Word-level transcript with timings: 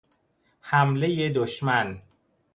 حملهی 0.61 1.29
دشمن 1.29 2.01